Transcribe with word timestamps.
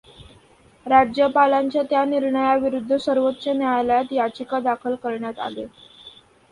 राज्यपालांच्या 0.85 1.83
त्या 1.83 2.03
निर्णयाविरुद्ध 2.05 2.95
सर्वोच्च 2.95 3.47
न्यायालयात 3.47 4.13
याचिका 4.13 4.59
दाखल 4.59 4.95
करण्यात 4.95 5.39
आली. 5.39 5.65